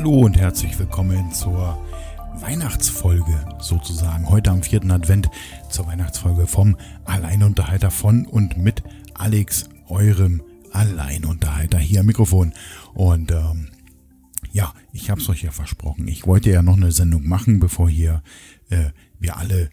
Hallo 0.00 0.20
und 0.20 0.38
herzlich 0.38 0.78
willkommen 0.78 1.30
zur 1.30 1.78
Weihnachtsfolge 2.36 3.38
sozusagen. 3.58 4.30
Heute 4.30 4.50
am 4.50 4.62
vierten 4.62 4.90
Advent 4.90 5.28
zur 5.68 5.88
Weihnachtsfolge 5.88 6.46
vom 6.46 6.78
Alleinunterhalter 7.04 7.90
von 7.90 8.24
und 8.24 8.56
mit 8.56 8.82
Alex, 9.12 9.68
eurem 9.88 10.42
Alleinunterhalter 10.72 11.76
hier 11.76 12.00
am 12.00 12.06
Mikrofon. 12.06 12.54
Und 12.94 13.30
ähm, 13.30 13.68
ja, 14.52 14.72
ich 14.90 15.10
habe 15.10 15.20
es 15.20 15.28
euch 15.28 15.42
ja 15.42 15.50
versprochen. 15.50 16.08
Ich 16.08 16.26
wollte 16.26 16.48
ja 16.48 16.62
noch 16.62 16.78
eine 16.78 16.92
Sendung 16.92 17.28
machen, 17.28 17.60
bevor 17.60 17.90
hier 17.90 18.22
äh, 18.70 18.92
wir 19.18 19.36
alle 19.36 19.68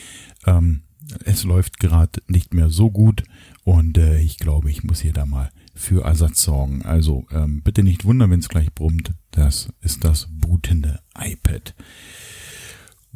ähm, 0.47 0.82
es 1.25 1.44
läuft 1.44 1.78
gerade 1.78 2.20
nicht 2.26 2.53
mehr 2.54 2.70
so 2.70 2.91
gut 2.91 3.25
und 3.64 3.98
äh, 3.98 4.20
ich 4.20 4.38
glaube, 4.38 4.70
ich 4.70 4.82
muss 4.84 5.00
hier 5.00 5.12
da 5.12 5.26
mal 5.26 5.50
für 5.75 6.04
Ersatz 6.04 6.42
sorgen. 6.42 6.82
Also 6.82 7.26
ähm, 7.30 7.62
bitte 7.62 7.82
nicht 7.82 8.04
wundern, 8.04 8.30
wenn 8.30 8.41
es 8.41 8.48
gleich 8.48 8.72
brummt. 8.75 9.12
Das 9.30 9.69
ist 9.80 10.04
das 10.04 10.28
bootende 10.30 11.00
iPad. 11.19 11.74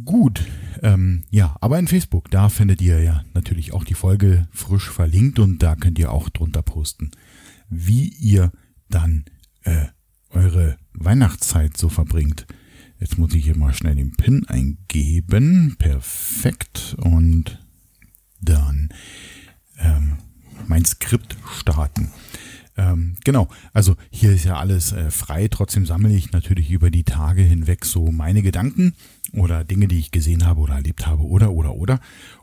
Gut, 0.05 0.45
ähm, 0.83 1.25
ja, 1.31 1.57
aber 1.61 1.79
in 1.79 1.89
Facebook, 1.89 2.31
da 2.31 2.51
findet 2.51 2.83
ihr 2.83 3.03
ja 3.03 3.25
natürlich 3.33 3.73
auch 3.73 3.85
die 3.85 3.95
Folge 3.95 4.47
frisch 4.53 4.91
verlinkt 4.91 5.39
und 5.39 5.63
da 5.63 5.75
könnt 5.75 5.99
ihr 5.99 6.13
auch 6.13 6.29
drunter 6.29 6.61
posten, 6.61 7.13
wie 7.71 8.09
ihr 8.09 8.53
dann 8.91 9.25
äh, 9.63 9.87
eure 10.37 10.77
Weihnachtszeit 10.93 11.77
so 11.77 11.89
verbringt. 11.89 12.47
Jetzt 12.99 13.19
muss 13.19 13.35
ich 13.35 13.45
hier 13.45 13.57
mal 13.57 13.75
schnell 13.75 13.95
den 13.95 14.13
PIN 14.13 14.47
eingeben. 14.47 15.77
Perfekt. 15.79 16.97
Und 16.99 17.59
dann 18.41 18.91
ähm, 19.79 20.19
mein 20.67 20.85
Skript 20.85 21.37
starten. 21.59 22.11
Ähm, 22.77 23.17
genau, 23.25 23.49
also 23.73 23.97
hier 24.11 24.33
ist 24.33 24.45
ja 24.45 24.57
alles 24.57 24.93
äh, 24.93 25.11
frei. 25.11 25.49
Trotzdem 25.49 25.87
sammle 25.87 26.15
ich 26.15 26.33
natürlich 26.33 26.71
über 26.71 26.91
die 26.91 27.05
Tage 27.05 27.43
hinweg 27.43 27.85
so 27.85 28.13
meine 28.13 28.43
Gedanken 28.43 28.95
oder 29.33 29.65
Dinge, 29.65 29.89
die 29.89 29.99
ich 29.99 30.11
gesehen 30.11 30.45
habe 30.45 30.61
oder 30.61 30.75
erlebt 30.75 31.07
habe 31.07 31.23
oder 31.23 31.53
oder 31.53 31.75
oder 31.75 32.01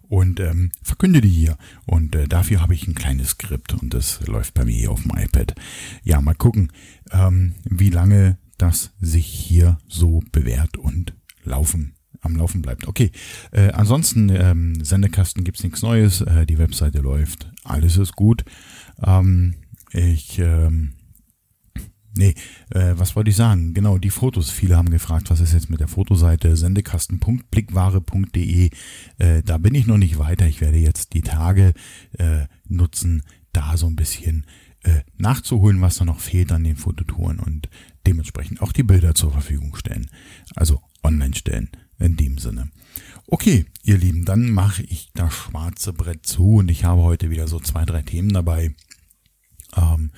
und 0.10 0.40
ähm, 0.40 0.72
verkünde 0.82 1.22
die 1.22 1.30
hier. 1.30 1.58
Und 1.86 2.16
äh, 2.16 2.28
dafür 2.28 2.62
habe 2.62 2.74
ich 2.74 2.88
ein 2.88 2.96
kleines 2.96 3.30
Skript 3.30 3.74
und 3.74 3.94
das 3.94 4.26
läuft 4.28 4.54
bei 4.54 4.66
mir 4.66 4.76
hier 4.76 4.92
auf 4.92 5.02
dem 5.02 5.12
iPad. 5.16 5.56
Ja, 6.04 6.22
mal 6.22 6.36
gucken, 6.36 6.72
ähm, 7.12 7.56
wie 7.64 7.90
lange 7.90 8.38
das 8.58 8.92
sich 9.02 9.26
hier 9.26 9.78
so 9.88 10.22
bewährt 10.32 10.78
und 10.78 11.14
laufen 11.44 11.96
am 12.22 12.36
Laufen 12.38 12.62
bleibt. 12.62 12.88
Okay, 12.88 13.12
äh, 13.52 13.72
ansonsten 13.72 14.30
ähm, 14.30 14.84
Sendekasten 14.84 15.44
gibt's 15.44 15.64
nichts 15.64 15.82
Neues, 15.82 16.22
äh, 16.22 16.46
die 16.46 16.58
Webseite 16.58 17.00
läuft, 17.00 17.52
alles 17.64 17.98
ist 17.98 18.16
gut. 18.16 18.46
Ähm, 19.04 19.56
ich 19.94 20.40
ähm, 20.40 20.94
Nee, 22.16 22.36
äh, 22.70 22.94
was 22.96 23.16
wollte 23.16 23.32
ich 23.32 23.36
sagen? 23.36 23.74
Genau, 23.74 23.98
die 23.98 24.12
Fotos. 24.12 24.52
Viele 24.52 24.78
haben 24.78 24.92
gefragt, 24.92 25.32
was 25.32 25.40
ist 25.40 25.54
jetzt 25.54 25.72
mit 25.72 25.80
der 25.80 25.88
Fotoseite 25.88 26.56
sendekasten.blickware.de. 26.56 28.70
Äh, 29.18 29.42
da 29.42 29.58
bin 29.58 29.74
ich 29.74 29.88
noch 29.88 29.98
nicht 29.98 30.20
weiter. 30.20 30.46
Ich 30.46 30.62
werde 30.62 30.78
jetzt 30.78 31.14
die 31.14 31.24
Tage 31.24 31.74
äh, 32.20 32.46
nutzen, 32.68 33.24
da 33.52 33.78
so 33.78 33.88
ein 33.88 33.96
bisschen 33.96 34.46
äh, 34.84 35.00
nachzuholen, 35.18 35.82
was 35.82 35.98
da 35.98 36.06
noch 36.06 36.20
fehlt 36.20 36.52
an 36.52 36.64
den 36.64 36.76
Fototouren 36.76 37.40
und 37.40 37.68
dementsprechend 38.06 38.62
auch 38.62 38.74
die 38.74 38.84
Bilder 38.84 39.16
zur 39.16 39.32
Verfügung 39.32 39.76
stellen. 39.76 40.08
Also 40.56 40.84
online 41.04 41.34
stellen 41.34 41.72
in 41.98 42.16
dem 42.16 42.38
Sinne. 42.38 42.70
Okay, 43.26 43.66
ihr 43.84 43.98
Lieben, 43.98 44.26
dann 44.26 44.52
mache 44.52 44.84
ich 44.84 45.10
das 45.16 45.34
schwarze 45.34 45.94
Brett 45.94 46.28
zu 46.28 46.58
und 46.58 46.70
ich 46.70 46.84
habe 46.84 47.02
heute 47.02 47.32
wieder 47.32 47.48
so 47.48 47.60
zwei, 47.60 47.86
drei 47.86 48.04
Themen 48.04 48.30
dabei, 48.30 48.76
ähm, 49.76 50.12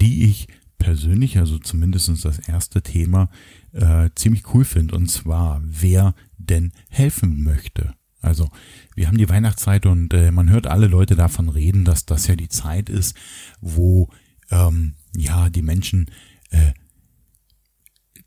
die 0.00 0.24
ich 0.24 0.48
persönlich, 0.78 1.38
also 1.38 1.58
zumindestens 1.58 2.22
das 2.22 2.40
erste 2.40 2.82
Thema, 2.82 3.30
äh, 3.72 4.10
ziemlich 4.14 4.52
cool 4.52 4.64
finde. 4.64 4.96
Und 4.96 5.08
zwar, 5.08 5.62
wer 5.64 6.14
denn 6.38 6.72
helfen 6.88 7.42
möchte. 7.42 7.94
Also 8.20 8.48
wir 8.94 9.08
haben 9.08 9.18
die 9.18 9.28
Weihnachtszeit 9.28 9.86
und 9.86 10.14
äh, 10.14 10.30
man 10.30 10.50
hört 10.50 10.66
alle 10.66 10.86
Leute 10.86 11.16
davon 11.16 11.48
reden, 11.48 11.84
dass 11.84 12.06
das 12.06 12.26
ja 12.26 12.36
die 12.36 12.48
Zeit 12.48 12.88
ist, 12.88 13.16
wo 13.60 14.08
ähm, 14.50 14.94
ja 15.16 15.50
die 15.50 15.62
Menschen 15.62 16.06
äh, 16.50 16.72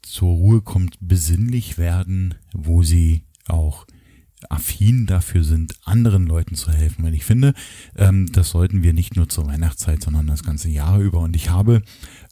zur 0.01 0.29
Ruhe 0.29 0.61
kommt, 0.61 0.97
besinnlich 0.99 1.77
werden, 1.77 2.35
wo 2.53 2.83
sie 2.83 3.23
auch 3.47 3.85
affin 4.49 5.05
dafür 5.05 5.43
sind, 5.43 5.75
anderen 5.83 6.27
Leuten 6.27 6.55
zu 6.55 6.71
helfen. 6.71 7.03
Weil 7.03 7.13
ich 7.13 7.25
finde, 7.25 7.53
ähm, 7.95 8.31
das 8.31 8.49
sollten 8.49 8.83
wir 8.83 8.93
nicht 8.93 9.15
nur 9.15 9.29
zur 9.29 9.47
Weihnachtszeit, 9.47 10.01
sondern 10.01 10.27
das 10.27 10.43
ganze 10.43 10.69
Jahr 10.69 10.99
über. 10.99 11.19
Und 11.19 11.35
ich 11.35 11.49
habe 11.49 11.81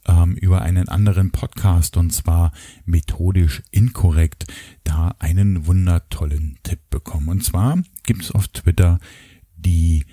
ähm, 0.06 0.36
über 0.36 0.62
einen 0.62 0.90
anderen 0.90 1.32
Podcast 1.32 1.98
und 1.98 2.12
zwar 2.12 2.52
methodisch 2.86 3.64
inkorrekt 3.72 4.46
da 4.84 5.16
einen 5.20 5.66
wundertollen 5.66 6.58
Tipp 6.64 6.80
bekommen. 6.90 7.30
Und 7.30 7.44
zwar 7.44 7.82
gibt 8.04 8.24
es 8.24 8.32
auf 8.32 8.48
Twitter 8.50 9.00
die 9.56 10.06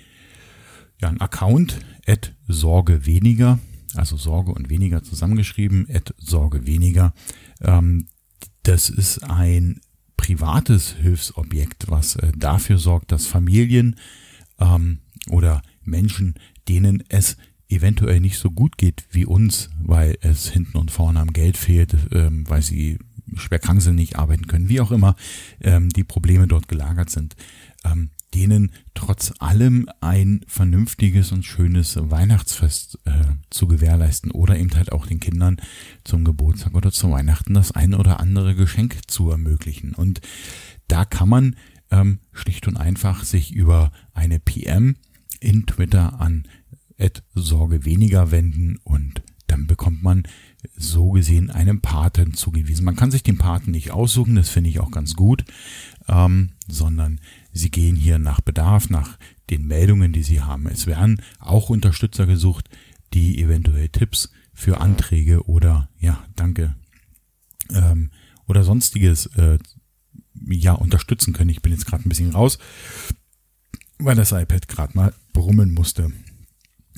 ja, 1.01 1.09
ein 1.09 1.19
Account 1.19 1.79
at 2.07 2.33
Sorge 2.47 3.05
weniger, 3.05 3.59
also 3.95 4.17
Sorge 4.17 4.51
und 4.51 4.69
weniger 4.69 5.03
zusammengeschrieben, 5.03 5.87
at 5.91 6.13
Sorge 6.17 6.65
weniger. 6.65 7.13
Ähm, 7.61 8.07
das 8.63 8.89
ist 8.89 9.23
ein 9.23 9.81
privates 10.21 10.93
Hilfsobjekt, 11.01 11.89
was 11.89 12.15
äh, 12.15 12.31
dafür 12.37 12.77
sorgt, 12.77 13.11
dass 13.11 13.25
Familien 13.25 13.95
ähm, 14.59 14.99
oder 15.29 15.63
Menschen, 15.83 16.35
denen 16.69 17.03
es 17.09 17.37
eventuell 17.69 18.19
nicht 18.19 18.37
so 18.37 18.51
gut 18.51 18.77
geht 18.77 19.05
wie 19.09 19.25
uns, 19.25 19.71
weil 19.81 20.19
es 20.21 20.47
hinten 20.47 20.77
und 20.77 20.91
vorne 20.91 21.19
am 21.19 21.33
Geld 21.33 21.57
fehlt, 21.57 21.95
ähm, 22.11 22.47
weil 22.47 22.61
sie 22.61 22.99
schwer 23.35 23.57
krank 23.57 23.81
sind, 23.81 23.95
nicht 23.95 24.17
arbeiten 24.17 24.45
können, 24.45 24.69
wie 24.69 24.79
auch 24.79 24.91
immer 24.91 25.15
ähm, 25.59 25.89
die 25.89 26.03
Probleme 26.03 26.47
dort 26.47 26.67
gelagert 26.67 27.09
sind, 27.09 27.35
ähm, 27.83 28.11
denen 28.33 28.71
trotz 28.93 29.33
allem 29.39 29.89
ein 29.99 30.41
vernünftiges 30.47 31.31
und 31.31 31.43
schönes 31.43 31.97
Weihnachtsfest 31.99 32.99
äh, 33.05 33.11
zu 33.49 33.67
gewährleisten 33.67 34.31
oder 34.31 34.57
eben 34.57 34.73
halt 34.75 34.91
auch 34.91 35.05
den 35.05 35.19
Kindern 35.19 35.57
zum 36.03 36.23
Geburtstag 36.23 36.73
oder 36.75 36.91
zu 36.91 37.11
Weihnachten 37.11 37.53
das 37.53 37.71
ein 37.71 37.93
oder 37.93 38.19
andere 38.19 38.55
Geschenk 38.55 38.99
zu 39.07 39.29
ermöglichen. 39.29 39.93
Und 39.93 40.21
da 40.87 41.05
kann 41.05 41.29
man 41.29 41.55
ähm, 41.89 42.19
schlicht 42.31 42.67
und 42.67 42.77
einfach 42.77 43.23
sich 43.23 43.51
über 43.53 43.91
eine 44.13 44.39
PM 44.39 44.95
in 45.39 45.65
Twitter 45.65 46.21
an 46.21 46.45
Sorge 47.33 47.85
weniger 47.85 48.31
wenden 48.31 48.77
und 48.83 49.23
dann 49.47 49.67
bekommt 49.67 50.03
man 50.03 50.23
so 50.75 51.09
gesehen 51.09 51.49
einem 51.49 51.81
Paten 51.81 52.33
zugewiesen. 52.33 52.85
Man 52.85 52.95
kann 52.95 53.11
sich 53.11 53.23
den 53.23 53.37
Paten 53.37 53.71
nicht 53.71 53.91
aussuchen, 53.91 54.35
das 54.35 54.49
finde 54.49 54.69
ich 54.69 54.79
auch 54.79 54.91
ganz 54.91 55.15
gut, 55.15 55.43
ähm, 56.07 56.51
sondern 56.67 57.19
sie 57.51 57.71
gehen 57.71 57.95
hier 57.95 58.19
nach 58.19 58.41
Bedarf, 58.41 58.89
nach 58.89 59.17
den 59.49 59.67
Meldungen, 59.67 60.13
die 60.13 60.23
sie 60.23 60.41
haben. 60.41 60.67
Es 60.67 60.87
werden 60.87 61.21
auch 61.39 61.69
Unterstützer 61.69 62.25
gesucht, 62.25 62.69
die 63.13 63.41
eventuell 63.41 63.89
Tipps 63.89 64.31
für 64.53 64.79
Anträge 64.79 65.47
oder 65.47 65.89
ja, 65.99 66.23
danke 66.35 66.75
ähm, 67.73 68.11
oder 68.47 68.63
sonstiges 68.63 69.27
äh, 69.37 69.57
ja 70.49 70.73
unterstützen 70.73 71.33
können. 71.33 71.49
Ich 71.49 71.61
bin 71.61 71.71
jetzt 71.71 71.85
gerade 71.85 72.07
ein 72.07 72.09
bisschen 72.09 72.31
raus, 72.31 72.57
weil 73.99 74.15
das 74.15 74.31
iPad 74.31 74.67
gerade 74.67 74.97
mal 74.97 75.13
brummen 75.33 75.73
musste. 75.73 76.11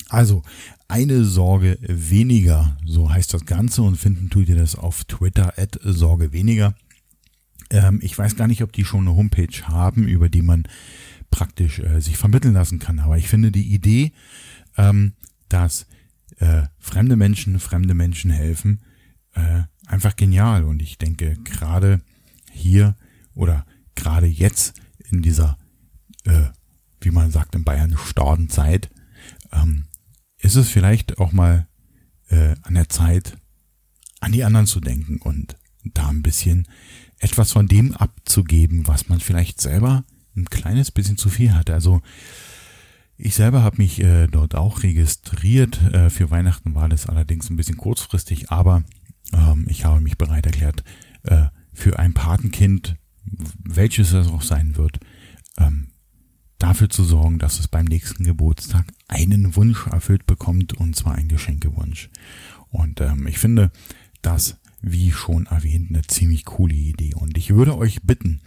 Also, 0.08 0.42
eine 0.86 1.24
Sorge 1.24 1.78
weniger, 1.80 2.76
so 2.84 3.10
heißt 3.10 3.32
das 3.34 3.46
Ganze 3.46 3.82
und 3.82 3.96
finden 3.96 4.30
tut 4.30 4.48
ihr 4.48 4.56
das 4.56 4.76
auf 4.76 5.04
Twitter 5.04 5.58
at 5.58 5.78
Sorge 5.82 6.32
weniger. 6.32 6.74
Ähm, 7.70 7.98
ich 8.02 8.16
weiß 8.16 8.36
gar 8.36 8.46
nicht, 8.46 8.62
ob 8.62 8.72
die 8.72 8.84
schon 8.84 9.06
eine 9.06 9.16
Homepage 9.16 9.62
haben, 9.66 10.06
über 10.06 10.28
die 10.28 10.42
man 10.42 10.64
praktisch 11.30 11.80
äh, 11.80 12.00
sich 12.00 12.16
vermitteln 12.16 12.54
lassen 12.54 12.78
kann. 12.78 12.98
Aber 13.00 13.18
ich 13.18 13.28
finde 13.28 13.50
die 13.50 13.74
Idee, 13.74 14.12
ähm, 14.76 15.14
dass 15.48 15.86
äh, 16.38 16.62
fremde 16.78 17.16
Menschen 17.16 17.58
fremde 17.60 17.94
Menschen 17.94 18.30
helfen, 18.30 18.82
äh, 19.34 19.62
einfach 19.86 20.16
genial. 20.16 20.64
Und 20.64 20.82
ich 20.82 20.98
denke, 20.98 21.36
gerade 21.44 22.00
hier 22.50 22.96
oder 23.34 23.66
gerade 23.94 24.26
jetzt 24.26 24.80
in 25.10 25.22
dieser, 25.22 25.58
äh, 26.24 26.44
wie 27.00 27.10
man 27.10 27.30
sagt 27.30 27.54
in 27.54 27.64
Bayern, 27.64 27.96
Stordenzeit, 27.96 28.90
ähm, 29.52 29.84
ist 30.38 30.56
es 30.56 30.68
vielleicht 30.68 31.18
auch 31.18 31.32
mal 31.32 31.66
äh, 32.28 32.54
an 32.62 32.74
der 32.74 32.88
Zeit, 32.88 33.38
an 34.20 34.32
die 34.32 34.44
anderen 34.44 34.66
zu 34.66 34.80
denken 34.80 35.18
und 35.18 35.56
da 35.84 36.08
ein 36.08 36.22
bisschen 36.22 36.66
etwas 37.18 37.52
von 37.52 37.66
dem 37.66 37.94
abzugeben, 37.94 38.86
was 38.86 39.08
man 39.08 39.20
vielleicht 39.20 39.60
selber 39.60 40.04
ein 40.36 40.46
kleines 40.46 40.90
bisschen 40.90 41.16
zu 41.16 41.28
viel 41.28 41.54
hat. 41.54 41.70
Also 41.70 42.02
ich 43.16 43.34
selber 43.34 43.62
habe 43.62 43.78
mich 43.78 44.00
äh, 44.00 44.26
dort 44.26 44.54
auch 44.54 44.82
registriert. 44.82 45.80
Äh, 45.92 46.10
für 46.10 46.30
Weihnachten 46.30 46.74
war 46.74 46.88
das 46.88 47.06
allerdings 47.06 47.48
ein 47.48 47.56
bisschen 47.56 47.76
kurzfristig, 47.76 48.50
aber 48.50 48.84
ähm, 49.32 49.66
ich 49.68 49.84
habe 49.84 50.00
mich 50.00 50.18
bereit 50.18 50.46
erklärt, 50.46 50.82
äh, 51.22 51.46
für 51.72 51.98
ein 51.98 52.14
Patenkind, 52.14 52.96
welches 53.24 54.12
es 54.12 54.28
auch 54.28 54.42
sein 54.42 54.76
wird, 54.76 55.00
ähm, 55.58 55.88
dafür 56.58 56.88
zu 56.88 57.04
sorgen, 57.04 57.38
dass 57.38 57.60
es 57.60 57.68
beim 57.68 57.84
nächsten 57.84 58.24
Geburtstag 58.24 58.86
einen 59.08 59.56
Wunsch 59.56 59.86
erfüllt 59.86 60.26
bekommt, 60.26 60.72
und 60.74 60.96
zwar 60.96 61.14
einen 61.14 61.28
Geschenkewunsch. 61.28 62.10
Und 62.70 63.00
ähm, 63.00 63.26
ich 63.26 63.38
finde 63.38 63.70
das, 64.22 64.56
wie 64.84 65.12
schon 65.12 65.46
erwähnt, 65.46 65.90
eine 65.90 66.02
ziemlich 66.02 66.44
coole 66.44 66.74
Idee. 66.74 67.14
Und 67.14 67.36
ich 67.38 67.50
würde 67.54 67.76
euch 67.76 68.02
bitten, 68.02 68.40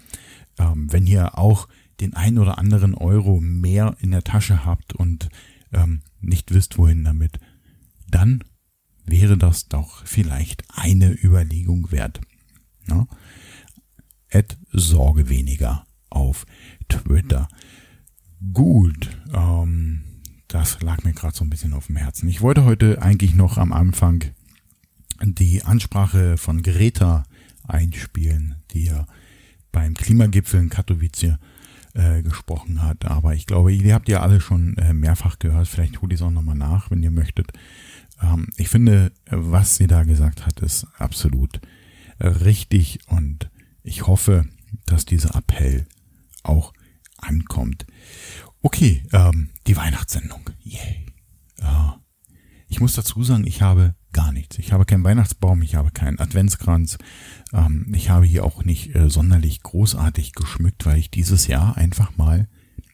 ähm, 0.58 0.92
wenn 0.92 1.08
ihr 1.08 1.38
auch 1.38 1.68
den 2.00 2.14
ein 2.14 2.38
oder 2.38 2.58
anderen 2.58 2.94
Euro 2.94 3.40
mehr 3.40 3.96
in 4.00 4.12
der 4.12 4.24
Tasche 4.24 4.66
habt 4.66 4.94
und 4.94 5.30
ähm, 5.74 6.02
nicht 6.22 6.54
wisst, 6.54 6.78
wohin 6.78 7.04
damit, 7.04 7.40
dann 8.10 8.44
wäre 9.06 9.38
das 9.38 9.68
doch 9.68 10.06
vielleicht 10.06 10.64
eine 10.70 11.12
Überlegung 11.12 11.92
wert. 11.92 12.22
Ja? 12.88 13.08
Ad 14.32 14.56
Sorge 14.72 15.30
weniger 15.30 15.86
auf 16.10 16.46
Twitter. 16.90 17.48
Gut, 18.54 19.10
ähm, 19.34 20.04
das 20.48 20.82
lag 20.82 21.04
mir 21.04 21.14
gerade 21.14 21.36
so 21.36 21.44
ein 21.44 21.50
bisschen 21.50 21.74
auf 21.74 21.88
dem 21.88 21.96
Herzen. 21.96 22.30
Ich 22.30 22.42
wollte 22.42 22.64
heute 22.64 23.02
eigentlich 23.02 23.34
noch 23.34 23.58
am 23.58 23.74
Anfang 23.74 24.24
die 25.22 25.64
Ansprache 25.64 26.38
von 26.38 26.62
Greta 26.62 27.24
einspielen, 27.64 28.56
die 28.72 28.86
ja 28.86 29.06
beim 29.72 29.94
Klimagipfel 29.94 30.60
in 30.60 30.70
Katowice 30.70 31.38
äh, 31.94 32.22
gesprochen 32.22 32.84
hat. 32.84 33.06
Aber 33.06 33.34
ich 33.34 33.46
glaube, 33.46 33.74
ihr 33.74 33.94
habt 33.94 34.10
ja 34.10 34.22
alle 34.22 34.42
schon 34.42 34.78
äh, 34.78 34.94
mehrfach 34.94 35.40
gehört. 35.40 35.68
Vielleicht 35.68 36.02
holt 36.02 36.12
ihr 36.12 36.16
es 36.16 36.22
auch 36.22 36.32
nochmal 36.32 36.56
nach, 36.56 36.92
wenn 36.92 37.04
ihr 37.04 37.12
möchtet. 37.12 37.52
Ähm, 38.22 38.48
ich 38.56 38.70
finde, 38.70 39.12
was 39.30 39.78
sie 39.78 39.88
da 39.88 40.04
gesagt 40.04 40.46
hat, 40.46 40.60
ist 40.62 40.88
absolut 40.98 41.60
äh, 42.20 42.28
richtig 42.28 43.00
und 43.08 43.50
ich 43.84 44.08
hoffe, 44.08 44.46
dass 44.86 45.06
dieser 45.06 45.36
Appell 45.36 45.86
auch 46.44 46.74
ankommt. 47.18 47.86
Okay, 48.62 49.04
ähm, 49.14 49.50
die 49.66 49.78
Weihnachtssendung. 49.78 50.50
Yay. 50.62 51.06
Ja. 51.60 52.00
Ich 52.68 52.80
muss 52.80 52.94
dazu 52.94 53.24
sagen, 53.24 53.48
ich 53.48 53.62
habe 53.62 53.96
gar 54.18 54.32
nichts. 54.32 54.58
Ich 54.58 54.74
habe 54.74 54.86
keinen 54.86 55.04
Weihnachtsbaum, 55.04 55.62
ich 55.62 55.76
habe 55.76 55.92
keinen 55.92 56.20
Adventskranz. 56.20 56.98
Ähm, 57.54 57.86
ich 57.94 58.10
habe 58.10 58.26
hier 58.26 58.44
auch 58.44 58.64
nicht 58.64 58.96
äh, 58.96 59.12
sonderlich 59.12 59.62
großartig 59.62 60.34
geschmückt, 60.34 60.88
weil 60.88 60.98
ich 60.98 61.12
dieses 61.12 61.46
Jahr 61.46 61.78
einfach 61.78 62.18
mal 62.18 62.48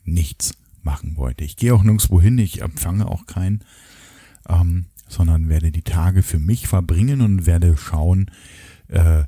nichts 0.04 0.54
machen 0.82 1.16
wollte. 1.16 1.46
Ich 1.46 1.56
gehe 1.56 1.74
auch 1.74 1.82
nirgendwo 1.82 2.20
hin, 2.20 2.38
ich 2.38 2.62
empfange 2.62 3.08
auch 3.08 3.26
keinen. 3.26 3.64
Ähm, 4.50 4.88
sondern 5.08 5.48
werde 5.48 5.72
die 5.72 5.84
Tage 5.84 6.24
für 6.24 6.40
mich 6.40 6.68
verbringen 6.68 7.22
und 7.22 7.46
werde 7.46 7.78
schauen, 7.78 8.30
äh, 8.90 9.24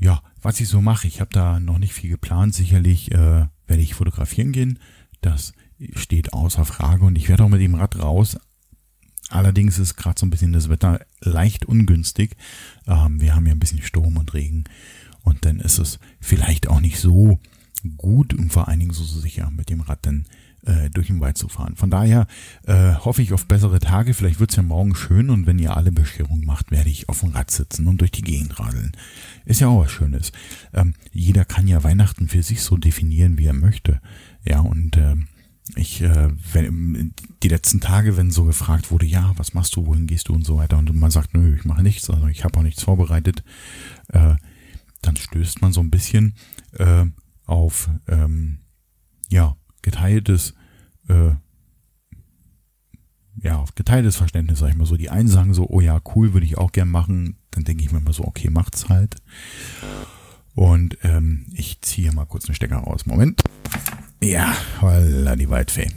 ja, 0.00 0.20
was 0.42 0.60
ich 0.60 0.68
so 0.68 0.82
mache. 0.82 1.06
Ich 1.06 1.22
habe 1.22 1.30
da 1.32 1.60
noch 1.60 1.78
nicht 1.78 1.94
viel 1.94 2.10
geplant. 2.10 2.54
Sicherlich 2.54 3.10
äh, 3.12 3.46
werde 3.66 3.82
ich 3.82 3.94
fotografieren 3.94 4.52
gehen. 4.52 4.80
Das 5.22 5.54
steht 5.94 6.34
außer 6.34 6.66
Frage 6.66 7.06
und 7.06 7.16
ich 7.16 7.30
werde 7.30 7.44
auch 7.44 7.48
mit 7.48 7.62
dem 7.62 7.74
Rad 7.74 7.98
raus. 7.98 8.36
Allerdings 9.30 9.78
ist 9.78 9.96
gerade 9.96 10.18
so 10.18 10.26
ein 10.26 10.30
bisschen 10.30 10.52
das 10.52 10.68
Wetter 10.68 11.00
leicht 11.20 11.66
ungünstig. 11.66 12.36
Ähm, 12.86 13.20
wir 13.20 13.34
haben 13.34 13.46
ja 13.46 13.52
ein 13.52 13.60
bisschen 13.60 13.82
Sturm 13.82 14.16
und 14.16 14.34
Regen 14.34 14.64
und 15.22 15.44
dann 15.44 15.60
ist 15.60 15.78
es 15.78 15.98
vielleicht 16.20 16.68
auch 16.68 16.80
nicht 16.80 16.98
so 16.98 17.38
gut 17.96 18.34
und 18.34 18.52
vor 18.52 18.68
allen 18.68 18.80
Dingen 18.80 18.92
so 18.92 19.04
sicher 19.04 19.50
mit 19.50 19.70
dem 19.70 19.82
Rad 19.82 19.98
dann 20.02 20.24
äh, 20.64 20.90
durch 20.90 21.08
den 21.08 21.20
Wald 21.20 21.38
zu 21.38 21.48
fahren. 21.48 21.76
Von 21.76 21.90
daher 21.90 22.26
äh, 22.66 22.94
hoffe 22.94 23.22
ich 23.22 23.32
auf 23.32 23.46
bessere 23.46 23.78
Tage. 23.78 24.14
Vielleicht 24.14 24.40
wird 24.40 24.50
es 24.50 24.56
ja 24.56 24.62
morgen 24.62 24.94
schön 24.94 25.30
und 25.30 25.46
wenn 25.46 25.58
ihr 25.58 25.76
alle 25.76 25.92
Bescherung 25.92 26.44
macht, 26.44 26.70
werde 26.70 26.90
ich 26.90 27.08
auf 27.08 27.20
dem 27.20 27.30
Rad 27.30 27.50
sitzen 27.50 27.86
und 27.86 28.00
durch 28.00 28.10
die 28.10 28.22
Gegend 28.22 28.58
radeln. 28.58 28.92
Ist 29.44 29.60
ja 29.60 29.68
auch 29.68 29.84
was 29.84 29.92
Schönes. 29.92 30.32
Ähm, 30.72 30.94
jeder 31.12 31.44
kann 31.44 31.68
ja 31.68 31.84
Weihnachten 31.84 32.28
für 32.28 32.42
sich 32.42 32.62
so 32.62 32.76
definieren, 32.76 33.38
wie 33.38 33.46
er 33.46 33.54
möchte. 33.54 34.00
Ja, 34.44 34.60
und 34.60 34.96
äh, 34.96 35.16
ich, 35.76 36.00
äh, 36.02 36.28
wenn, 36.52 37.14
die 37.42 37.48
letzten 37.48 37.80
Tage, 37.80 38.16
wenn 38.16 38.30
so 38.30 38.44
gefragt 38.44 38.90
wurde, 38.90 39.06
ja, 39.06 39.32
was 39.36 39.54
machst 39.54 39.76
du, 39.76 39.86
wohin 39.86 40.06
gehst 40.06 40.28
du 40.28 40.34
und 40.34 40.44
so 40.44 40.56
weiter, 40.56 40.78
und 40.78 40.94
man 40.94 41.10
sagt, 41.10 41.34
nö, 41.34 41.54
ich 41.54 41.64
mache 41.64 41.82
nichts, 41.82 42.08
also 42.10 42.26
ich 42.26 42.44
habe 42.44 42.58
auch 42.58 42.62
nichts 42.62 42.82
vorbereitet, 42.82 43.42
äh, 44.08 44.34
dann 45.02 45.16
stößt 45.16 45.60
man 45.62 45.72
so 45.72 45.80
ein 45.80 45.90
bisschen 45.90 46.34
äh, 46.72 47.04
auf 47.46 47.88
ähm, 48.08 48.58
ja 49.30 49.56
geteiltes, 49.82 50.54
äh, 51.08 51.32
ja, 53.40 53.64
geteiltes 53.74 54.16
Verständnis, 54.16 54.58
sag 54.58 54.70
ich 54.70 54.76
mal 54.76 54.86
so. 54.86 54.96
Die 54.96 55.10
einen 55.10 55.28
sagen 55.28 55.54
so, 55.54 55.68
oh 55.68 55.80
ja, 55.80 56.00
cool, 56.14 56.32
würde 56.32 56.46
ich 56.46 56.58
auch 56.58 56.72
gern 56.72 56.88
machen. 56.88 57.36
Dann 57.52 57.64
denke 57.64 57.84
ich 57.84 57.92
mir 57.92 57.98
immer 57.98 58.12
so, 58.12 58.24
okay, 58.24 58.50
macht's 58.50 58.88
halt. 58.88 59.16
Und 60.54 60.98
ähm, 61.02 61.46
ich 61.52 61.80
ziehe 61.82 62.10
mal 62.12 62.26
kurz 62.26 62.46
einen 62.46 62.56
Stecker 62.56 62.78
raus. 62.78 63.06
Moment. 63.06 63.42
Ja, 64.20 64.56
holla 64.80 65.36
die 65.36 65.48
Waldfee. 65.48 65.88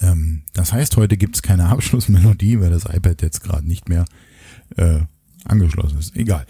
Ähm, 0.00 0.42
das 0.52 0.72
heißt, 0.72 0.96
heute 0.96 1.16
gibt's 1.16 1.42
keine 1.42 1.66
Abschlussmelodie, 1.66 2.60
weil 2.60 2.70
das 2.70 2.84
iPad 2.84 3.22
jetzt 3.22 3.42
gerade 3.42 3.66
nicht 3.66 3.88
mehr 3.88 4.04
äh, 4.76 5.00
angeschlossen 5.44 5.98
ist. 5.98 6.16
Egal. 6.16 6.46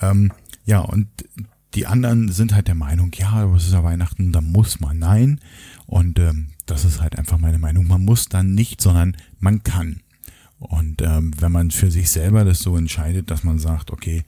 Ähm, 0.00 0.32
ja, 0.64 0.80
und 0.80 1.08
die 1.74 1.86
anderen 1.86 2.30
sind 2.30 2.54
halt 2.54 2.68
der 2.68 2.74
Meinung, 2.74 3.12
ja, 3.14 3.44
es 3.54 3.66
ist 3.66 3.72
ja 3.72 3.84
Weihnachten, 3.84 4.32
da 4.32 4.40
muss 4.40 4.80
man. 4.80 4.98
Nein. 4.98 5.40
Und 5.86 6.18
ähm, 6.18 6.48
das 6.66 6.84
ist 6.84 7.00
halt 7.00 7.18
einfach 7.18 7.38
meine 7.38 7.58
Meinung. 7.58 7.86
Man 7.86 8.04
muss 8.04 8.28
dann 8.28 8.54
nicht, 8.54 8.80
sondern 8.80 9.16
man 9.38 9.62
kann. 9.62 10.00
Und 10.58 11.02
ähm, 11.02 11.32
wenn 11.38 11.52
man 11.52 11.70
für 11.70 11.90
sich 11.90 12.10
selber 12.10 12.44
das 12.44 12.60
so 12.60 12.76
entscheidet, 12.76 13.30
dass 13.30 13.44
man 13.44 13.58
sagt, 13.58 13.90
okay, 13.90 14.24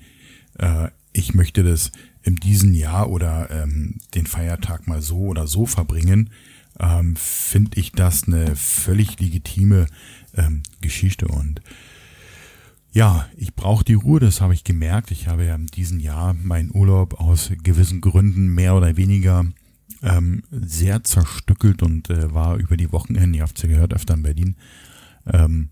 äh, 0.58 0.88
ich 1.12 1.34
möchte 1.34 1.64
das 1.64 1.90
in 2.28 2.36
diesem 2.36 2.74
Jahr 2.74 3.08
oder 3.08 3.50
ähm, 3.50 3.96
den 4.14 4.26
Feiertag 4.26 4.86
mal 4.86 5.00
so 5.00 5.20
oder 5.20 5.46
so 5.46 5.64
verbringen, 5.64 6.28
ähm, 6.78 7.16
finde 7.16 7.80
ich 7.80 7.92
das 7.92 8.24
eine 8.24 8.54
völlig 8.54 9.18
legitime 9.18 9.86
ähm, 10.36 10.62
Geschichte. 10.82 11.26
Und 11.26 11.62
ja, 12.92 13.26
ich 13.34 13.54
brauche 13.54 13.82
die 13.82 13.94
Ruhe, 13.94 14.20
das 14.20 14.42
habe 14.42 14.52
ich 14.52 14.62
gemerkt. 14.62 15.10
Ich 15.10 15.26
habe 15.26 15.46
ja 15.46 15.54
in 15.54 15.68
diesem 15.68 16.00
Jahr 16.00 16.34
meinen 16.34 16.70
Urlaub 16.74 17.18
aus 17.18 17.50
gewissen 17.62 18.02
Gründen 18.02 18.54
mehr 18.54 18.74
oder 18.74 18.98
weniger 18.98 19.46
ähm, 20.02 20.42
sehr 20.50 21.02
zerstückelt 21.04 21.82
und 21.82 22.10
äh, 22.10 22.34
war 22.34 22.58
über 22.58 22.76
die 22.76 22.92
Wochenende, 22.92 23.38
ihr 23.38 23.42
habt 23.42 23.56
es 23.56 23.62
ja 23.62 23.70
gehört, 23.70 23.94
öfter 23.94 24.14
in 24.14 24.22
Berlin. 24.22 24.56
Ähm, 25.26 25.70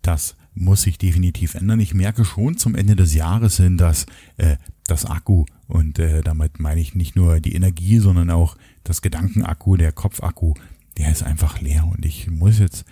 das 0.00 0.36
muss 0.54 0.82
sich 0.82 0.98
definitiv 0.98 1.54
ändern. 1.54 1.80
Ich 1.80 1.94
merke 1.94 2.24
schon 2.24 2.58
zum 2.58 2.74
Ende 2.74 2.96
des 2.96 3.14
Jahres 3.14 3.56
hin, 3.56 3.78
dass 3.78 4.06
äh, 4.36 4.56
das 4.86 5.06
Akku, 5.06 5.46
und 5.66 5.98
äh, 5.98 6.22
damit 6.22 6.60
meine 6.60 6.80
ich 6.80 6.94
nicht 6.94 7.16
nur 7.16 7.40
die 7.40 7.54
Energie, 7.54 7.98
sondern 7.98 8.30
auch 8.30 8.56
das 8.84 9.00
Gedankenakku, 9.00 9.76
der 9.76 9.92
Kopfakku, 9.92 10.54
der 10.98 11.10
ist 11.10 11.22
einfach 11.22 11.60
leer. 11.60 11.86
Und 11.86 12.04
ich 12.04 12.30
muss 12.30 12.58
jetzt 12.58 12.84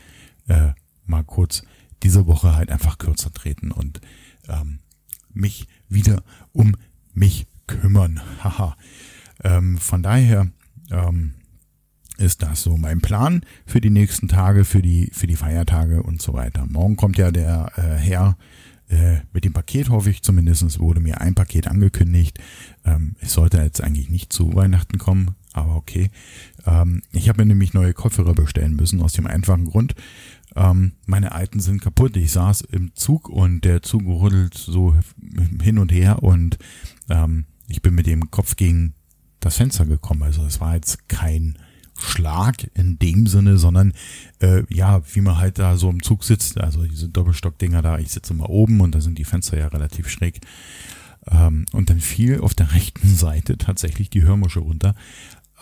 äh, 0.48 0.70
mal 1.06 1.24
kurz 1.24 1.62
diese 2.02 2.26
Woche 2.26 2.54
halt 2.54 2.70
einfach 2.70 2.98
kürzer 2.98 3.32
treten 3.32 3.72
und 3.72 4.00
ähm, 4.48 4.78
mich 5.32 5.68
wieder 5.88 6.22
um 6.52 6.76
mich 7.12 7.46
kümmern. 7.66 8.20
Haha. 8.42 8.76
ähm, 9.44 9.76
von 9.78 10.02
daher 10.02 10.50
ähm, 10.90 11.34
ist 12.20 12.42
das 12.42 12.62
so 12.62 12.76
mein 12.76 13.00
Plan 13.00 13.42
für 13.66 13.80
die 13.80 13.90
nächsten 13.90 14.28
Tage, 14.28 14.64
für 14.64 14.82
die, 14.82 15.10
für 15.12 15.26
die 15.26 15.36
Feiertage 15.36 16.02
und 16.02 16.20
so 16.20 16.34
weiter. 16.34 16.66
Morgen 16.68 16.96
kommt 16.96 17.18
ja 17.18 17.30
der 17.30 17.72
äh, 17.76 17.96
Herr 17.96 18.36
Äh, 18.90 19.20
mit 19.32 19.44
dem 19.44 19.52
Paket 19.52 19.88
hoffe 19.88 20.10
ich 20.10 20.22
zumindest, 20.22 20.80
wurde 20.80 20.98
mir 20.98 21.20
ein 21.20 21.36
Paket 21.36 21.68
angekündigt. 21.68 22.40
Ähm, 22.84 23.14
es 23.20 23.34
sollte 23.34 23.58
jetzt 23.58 23.80
eigentlich 23.80 24.10
nicht 24.10 24.32
zu 24.32 24.52
Weihnachten 24.56 24.98
kommen, 24.98 25.36
aber 25.52 25.76
okay. 25.76 26.10
Ähm, 26.66 27.02
ich 27.12 27.28
habe 27.28 27.40
mir 27.40 27.46
nämlich 27.46 27.72
neue 27.72 27.94
Kopfhörer 27.94 28.34
bestellen 28.34 28.74
müssen, 28.74 29.00
aus 29.00 29.12
dem 29.12 29.28
einfachen 29.28 29.66
Grund. 29.66 29.94
Ähm, 30.56 30.94
meine 31.06 31.30
alten 31.30 31.60
sind 31.60 31.80
kaputt. 31.80 32.16
Ich 32.16 32.32
saß 32.32 32.62
im 32.62 32.92
Zug 32.96 33.28
und 33.28 33.64
der 33.64 33.82
Zug 33.82 34.02
rüttelt 34.06 34.54
so 34.54 34.96
hin 35.62 35.78
und 35.78 35.92
her 35.92 36.24
und 36.24 36.58
ähm, 37.08 37.44
ich 37.68 37.82
bin 37.82 37.94
mit 37.94 38.06
dem 38.06 38.32
Kopf 38.32 38.56
gegen 38.56 38.94
das 39.38 39.56
Fenster 39.56 39.86
gekommen. 39.86 40.24
Also 40.24 40.44
es 40.44 40.60
war 40.60 40.74
jetzt 40.74 41.08
kein 41.08 41.56
Schlag 42.02 42.70
in 42.74 42.98
dem 42.98 43.26
Sinne, 43.26 43.58
sondern 43.58 43.92
äh, 44.40 44.62
ja, 44.68 45.02
wie 45.14 45.20
man 45.20 45.38
halt 45.38 45.58
da 45.58 45.76
so 45.76 45.90
im 45.90 46.02
Zug 46.02 46.24
sitzt, 46.24 46.58
also 46.58 46.84
diese 46.84 47.08
Doppelstockdinger 47.08 47.82
da, 47.82 47.98
ich 47.98 48.10
sitze 48.10 48.34
immer 48.34 48.50
oben 48.50 48.80
und 48.80 48.94
da 48.94 49.00
sind 49.00 49.18
die 49.18 49.24
Fenster 49.24 49.58
ja 49.58 49.68
relativ 49.68 50.08
schräg. 50.08 50.40
Ähm, 51.30 51.66
und 51.72 51.90
dann 51.90 52.00
fiel 52.00 52.40
auf 52.40 52.54
der 52.54 52.72
rechten 52.74 53.14
Seite 53.14 53.58
tatsächlich 53.58 54.10
die 54.10 54.22
Hörmusche 54.22 54.60
runter. 54.60 54.94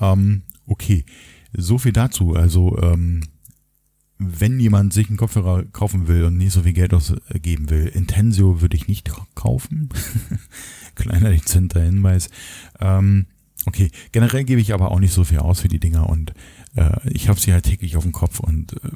Ähm, 0.01 0.43
okay, 0.67 1.05
so 1.53 1.79
viel 1.79 1.93
dazu. 1.93 2.35
Also 2.35 2.79
ähm, 2.81 3.23
wenn 4.19 4.59
jemand 4.59 4.93
sich 4.93 5.09
einen 5.09 5.17
Kopfhörer 5.17 5.65
kaufen 5.65 6.09
will 6.09 6.25
und 6.25 6.37
nicht 6.37 6.53
so 6.53 6.63
viel 6.63 6.73
Geld 6.73 6.93
ausgeben 6.93 7.71
will, 7.71 7.87
Intensio 7.87 8.61
würde 8.61 8.77
ich 8.77 8.89
nicht 8.89 9.11
kaufen. 9.35 9.89
Kleiner 10.97 11.31
dezenter 11.31 11.83
Hinweis. 11.83 12.29
Ähm, 12.81 13.27
okay, 13.69 13.91
generell 14.13 14.45
gebe 14.45 14.61
ich 14.61 14.75
aber 14.75 14.91
auch 14.91 14.99
nicht 14.99 15.13
so 15.13 15.25
viel 15.25 15.39
aus 15.39 15.61
für 15.61 15.69
die 15.69 15.79
Dinger 15.79 16.09
und 16.09 16.33
äh, 16.75 16.97
ich 17.11 17.29
habe 17.29 17.39
sie 17.39 17.53
halt 17.53 17.65
täglich 17.65 17.97
auf 17.97 18.03
dem 18.03 18.13
Kopf 18.13 18.41
und 18.41 18.73
äh, 18.73 18.91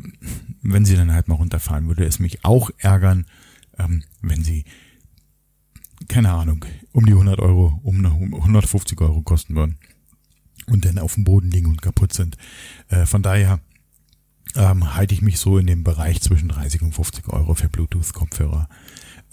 wenn 0.62 0.84
sie 0.84 0.96
dann 0.96 1.12
halt 1.12 1.28
mal 1.28 1.34
runterfahren, 1.34 1.86
würde 1.88 2.04
es 2.04 2.18
mich 2.18 2.44
auch 2.44 2.70
ärgern, 2.78 3.26
ähm, 3.78 4.02
wenn 4.22 4.42
sie, 4.42 4.64
keine 6.08 6.32
Ahnung, 6.32 6.64
um 6.92 7.06
die 7.06 7.12
100 7.12 7.38
Euro, 7.38 7.80
um 7.82 8.04
150 8.04 9.00
Euro 9.00 9.22
kosten 9.22 9.54
würden 9.54 9.78
und 10.66 10.84
dann 10.84 10.98
auf 10.98 11.14
dem 11.14 11.24
Boden 11.24 11.50
liegen 11.50 11.68
und 11.68 11.82
kaputt 11.82 12.12
sind. 12.12 12.36
Äh, 12.88 13.06
von 13.06 13.22
daher 13.22 13.60
ähm, 14.54 14.94
halte 14.94 15.14
ich 15.14 15.22
mich 15.22 15.38
so 15.38 15.58
in 15.58 15.66
dem 15.66 15.84
Bereich 15.84 16.20
zwischen 16.20 16.48
30 16.48 16.82
und 16.82 16.94
50 16.94 17.28
Euro 17.28 17.54
für 17.54 17.68
Bluetooth-Kopfhörer. 17.68 18.68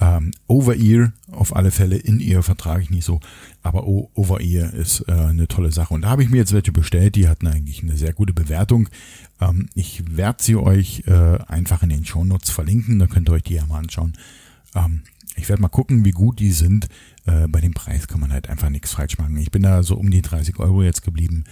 Ähm, 0.02 0.32
Over-Ear 0.48 1.12
auf 1.32 1.56
alle 1.56 1.72
Fälle, 1.72 1.98
In-Ear 1.98 2.42
vertrage 2.42 2.84
ich 2.84 2.90
nicht 2.90 3.04
so, 3.04 3.20
aber 3.64 3.86
Over-Ear 3.86 4.74
ist 4.74 5.04
äh, 5.08 5.12
eine 5.12 5.48
tolle 5.48 5.72
Sache. 5.72 5.94
Und 5.94 6.04
da 6.04 6.10
habe 6.10 6.24
ich 6.24 6.30
mir 6.30 6.38
jetzt 6.38 6.54
welche 6.54 6.72
bestellt, 6.72 7.16
die 7.16 7.28
hatten 7.28 7.48
eigentlich 7.48 7.84
eine 7.84 7.98
sehr 7.98 8.14
gute 8.14 8.34
Bewertung. 8.34 8.88
Ähm, 9.42 9.68
ich 9.76 10.16
werde 10.16 10.42
sie 10.42 10.56
euch 10.56 11.04
äh, 11.08 11.40
einfach 11.48 11.84
in 11.84 11.90
den 11.90 12.06
Shownotes 12.06 12.50
verlinken, 12.50 13.00
da 13.00 13.08
könnt 13.08 13.30
ihr 13.30 13.34
euch 13.34 13.44
die 13.44 13.56
ja 13.56 13.66
mal 13.66 13.80
anschauen. 13.80 14.14
Ähm, 14.74 15.02
ich 15.36 15.50
werde 15.50 15.62
mal 15.62 15.68
gucken, 15.68 16.06
wie 16.06 16.12
gut 16.12 16.40
die 16.40 16.52
sind. 16.52 16.88
Äh, 17.26 17.48
bei 17.48 17.60
dem 17.60 17.74
Preis 17.74 18.08
kann 18.08 18.22
man 18.22 18.32
halt 18.32 18.50
einfach 18.50 18.70
nichts 18.70 18.94
falsch 18.94 19.18
machen. 19.18 19.36
Ich 19.38 19.52
bin 19.52 19.64
da 19.64 19.84
so 19.84 19.96
um 19.96 20.10
die 20.10 20.22
30 20.22 20.60
Euro 20.60 20.82
jetzt 20.82 21.04
geblieben 21.04 21.44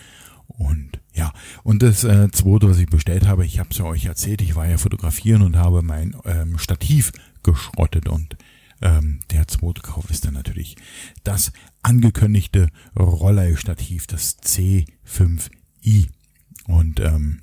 und 0.48 1.00
ja, 1.14 1.34
und 1.64 1.84
das 1.84 2.04
äh, 2.04 2.30
zweite, 2.32 2.70
was 2.70 2.80
ich 2.80 2.88
bestellt 2.88 3.28
habe, 3.28 3.46
ich 3.46 3.60
habe 3.60 3.70
es 3.72 3.78
ja 3.78 3.86
euch 3.86 4.06
erzählt, 4.06 4.42
ich 4.42 4.56
war 4.56 4.68
ja 4.68 4.78
fotografieren 4.78 5.42
und 5.42 5.58
habe 5.58 5.82
mein 5.82 6.16
ähm, 6.26 6.58
Stativ 6.58 7.12
geschrottet 7.52 8.08
und 8.08 8.38
ähm, 8.82 9.20
der 9.32 9.48
zweite 9.48 9.82
Kauf 9.82 10.10
ist 10.10 10.26
dann 10.26 10.36
natürlich 10.36 10.76
das 11.24 11.52
angekündigte 11.82 12.70
Roller-Stativ, 12.98 14.06
das 14.08 14.38
C5i. 14.40 16.08
Und 16.68 17.00
ähm, 17.00 17.42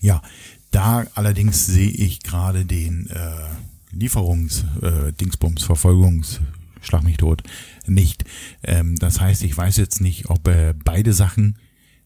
ja, 0.00 0.22
da 0.70 1.04
allerdings 1.14 1.66
sehe 1.66 1.90
ich 1.90 2.22
gerade 2.22 2.64
den 2.64 3.08
äh, 3.10 3.48
Lieferungs, 3.90 4.64
äh, 4.82 5.12
Dingsbums, 5.12 5.64
Verfolgungs, 5.64 6.40
Schlag 6.82 7.02
mich 7.02 7.16
tot, 7.16 7.42
nicht. 7.86 8.24
Ähm, 8.62 8.94
das 8.96 9.20
heißt, 9.20 9.42
ich 9.42 9.56
weiß 9.56 9.76
jetzt 9.78 10.00
nicht, 10.00 10.30
ob 10.30 10.46
äh, 10.46 10.72
beide 10.72 11.12
Sachen 11.12 11.58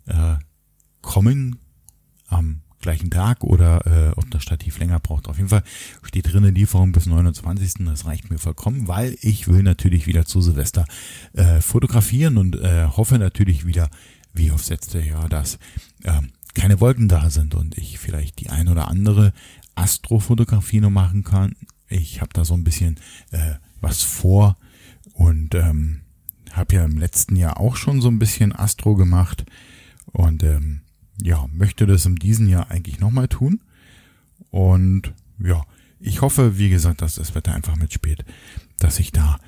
äh, 0.06 0.36
kommen 1.02 1.58
am 2.28 2.62
gleichen 2.80 3.10
Tag 3.10 3.44
oder 3.44 3.86
äh, 3.86 4.12
ob 4.16 4.30
das 4.30 4.42
Stativ 4.42 4.78
länger 4.78 5.00
braucht. 5.00 5.28
Auf 5.28 5.36
jeden 5.36 5.48
Fall 5.48 5.62
steht 6.02 6.32
drin 6.32 6.54
Lieferung 6.54 6.92
bis 6.92 7.06
29. 7.06 7.84
Das 7.86 8.06
reicht 8.06 8.30
mir 8.30 8.38
vollkommen, 8.38 8.88
weil 8.88 9.16
ich 9.20 9.48
will 9.48 9.62
natürlich 9.62 10.06
wieder 10.06 10.24
zu 10.24 10.40
Silvester 10.40 10.84
äh, 11.32 11.60
fotografieren 11.60 12.38
und 12.38 12.56
äh, 12.56 12.86
hoffe 12.86 13.18
natürlich 13.18 13.66
wieder, 13.66 13.90
wie 14.32 14.50
aufs 14.50 14.70
letzte 14.70 15.00
Jahr, 15.00 15.28
dass 15.28 15.58
äh, 16.04 16.20
keine 16.54 16.80
Wolken 16.80 17.08
da 17.08 17.30
sind 17.30 17.54
und 17.54 17.78
ich 17.78 17.98
vielleicht 17.98 18.40
die 18.40 18.50
ein 18.50 18.68
oder 18.68 18.88
andere 18.88 19.32
Astrofotografie 19.74 20.80
noch 20.80 20.90
machen 20.90 21.24
kann. 21.24 21.54
Ich 21.88 22.20
habe 22.20 22.30
da 22.32 22.44
so 22.44 22.54
ein 22.54 22.64
bisschen 22.64 22.96
äh, 23.30 23.54
was 23.80 24.02
vor 24.02 24.56
und 25.14 25.54
ähm, 25.54 26.02
habe 26.52 26.74
ja 26.74 26.84
im 26.84 26.98
letzten 26.98 27.36
Jahr 27.36 27.60
auch 27.60 27.76
schon 27.76 28.00
so 28.00 28.08
ein 28.08 28.18
bisschen 28.18 28.54
Astro 28.54 28.94
gemacht. 28.94 29.44
Und 30.06 30.42
ähm, 30.42 30.80
ja, 31.22 31.46
möchte 31.52 31.86
das 31.86 32.06
in 32.06 32.16
diesem 32.16 32.48
Jahr 32.48 32.70
eigentlich 32.70 33.00
nochmal 33.00 33.28
tun. 33.28 33.60
Und 34.50 35.12
ja, 35.38 35.64
ich 35.98 36.22
hoffe, 36.22 36.58
wie 36.58 36.70
gesagt, 36.70 37.02
dass 37.02 37.16
das 37.16 37.34
Wetter 37.34 37.54
einfach 37.54 37.76
mitspielt, 37.76 38.24
dass 38.78 38.98
ich 38.98 39.12
da 39.12 39.38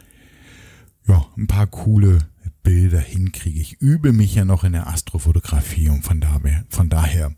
ja 1.07 1.27
ein 1.37 1.47
paar 1.47 1.67
coole 1.67 2.19
Bilder 2.63 3.01
hinkriege. 3.01 3.61
Ich 3.61 3.81
übe 3.81 4.13
mich 4.13 4.35
ja 4.35 4.45
noch 4.45 4.65
in 4.65 4.73
der 4.73 4.87
Astrofotografie 4.87 5.89
und 5.89 6.03
von 6.03 6.21
daher, 6.21 6.65
von 6.69 6.89
daher 6.89 7.35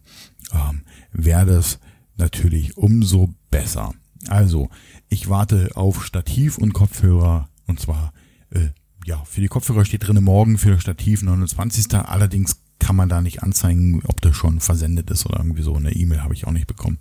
ähm, 0.52 0.82
wäre 1.12 1.46
das 1.46 1.78
natürlich 2.16 2.76
umso 2.76 3.34
besser. 3.50 3.94
Also, 4.28 4.68
ich 5.08 5.28
warte 5.28 5.70
auf 5.74 6.04
Stativ 6.04 6.58
und 6.58 6.72
Kopfhörer 6.72 7.48
und 7.66 7.80
zwar 7.80 8.12
äh, 8.50 8.68
ja, 9.04 9.22
für 9.24 9.40
die 9.40 9.48
Kopfhörer 9.48 9.84
steht 9.84 10.06
drin 10.06 10.22
morgen 10.22 10.58
für 10.58 10.80
Stativ 10.80 11.22
29. 11.22 11.94
Allerdings 11.94 12.60
kann 12.78 12.96
man 12.96 13.08
da 13.08 13.20
nicht 13.20 13.42
anzeigen, 13.42 14.02
ob 14.06 14.20
das 14.20 14.36
schon 14.36 14.60
versendet 14.60 15.10
ist 15.10 15.26
oder 15.26 15.38
irgendwie 15.38 15.62
so. 15.62 15.74
Eine 15.74 15.92
E-Mail 15.92 16.22
habe 16.22 16.34
ich 16.34 16.46
auch 16.46 16.52
nicht 16.52 16.66
bekommen. 16.66 16.98